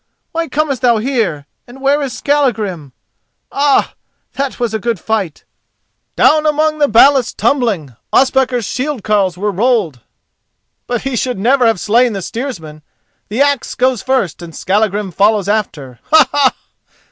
Why 0.31 0.47
comest 0.47 0.81
thou 0.81 0.97
here 0.97 1.45
and 1.67 1.79
where 1.79 2.01
is 2.01 2.11
Skallagrim? 2.17 2.91
Ah! 3.51 3.93
that 4.33 4.59
was 4.59 4.73
a 4.73 4.79
good 4.79 4.99
fight— 4.99 5.45
Down 6.15 6.47
among 6.47 6.79
the 6.79 6.87
ballast 6.87 7.37
tumbling 7.37 7.93
Ospakar's 8.11 8.65
shield 8.65 9.03
carles 9.03 9.37
were 9.37 9.51
rolled. 9.51 9.99
But 10.87 11.03
he 11.03 11.15
should 11.15 11.37
never 11.37 11.67
have 11.67 11.79
slain 11.79 12.13
the 12.13 12.23
steersman. 12.23 12.81
The 13.29 13.43
axe 13.43 13.75
goes 13.75 14.01
first 14.01 14.41
and 14.41 14.55
Skallagrim 14.55 15.11
follows 15.11 15.47
after. 15.47 15.99
Ha, 16.09 16.27
ha! 16.31 16.53